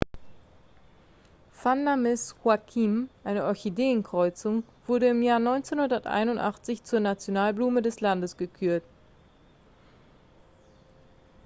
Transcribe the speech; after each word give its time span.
vanda 1.61 1.95
miss 1.95 2.33
joaquim 2.43 3.07
eine 3.23 3.45
orchideenkreuzung 3.45 4.63
wurde 4.87 5.09
im 5.09 5.21
jahr 5.21 5.37
1981 5.37 6.83
zur 6.83 7.01
nationalblume 7.01 7.83
des 7.83 8.01
landes 8.01 8.35
gekürt 8.35 8.81